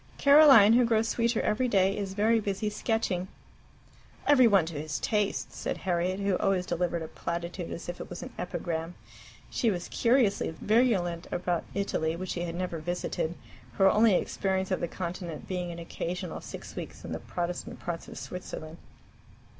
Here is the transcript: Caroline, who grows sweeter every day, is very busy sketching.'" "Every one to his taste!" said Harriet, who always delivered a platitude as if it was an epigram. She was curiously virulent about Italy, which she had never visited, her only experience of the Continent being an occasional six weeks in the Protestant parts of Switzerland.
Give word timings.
Caroline, 0.17 0.73
who 0.73 0.83
grows 0.83 1.07
sweeter 1.09 1.41
every 1.41 1.67
day, 1.67 1.95
is 1.95 2.15
very 2.15 2.39
busy 2.39 2.71
sketching.'" 2.71 3.27
"Every 4.25 4.47
one 4.47 4.65
to 4.65 4.81
his 4.81 4.99
taste!" 4.99 5.53
said 5.53 5.77
Harriet, 5.77 6.19
who 6.19 6.37
always 6.37 6.65
delivered 6.65 7.03
a 7.03 7.07
platitude 7.07 7.69
as 7.71 7.87
if 7.87 7.99
it 8.01 8.09
was 8.09 8.23
an 8.23 8.33
epigram. 8.35 8.95
She 9.51 9.69
was 9.69 9.87
curiously 9.89 10.55
virulent 10.59 11.27
about 11.31 11.65
Italy, 11.75 12.15
which 12.15 12.31
she 12.31 12.41
had 12.41 12.55
never 12.55 12.79
visited, 12.79 13.35
her 13.73 13.91
only 13.91 14.15
experience 14.15 14.71
of 14.71 14.79
the 14.79 14.87
Continent 14.87 15.47
being 15.47 15.69
an 15.71 15.77
occasional 15.77 16.41
six 16.41 16.75
weeks 16.75 17.05
in 17.05 17.11
the 17.11 17.19
Protestant 17.19 17.79
parts 17.79 18.07
of 18.07 18.17
Switzerland. 18.17 18.79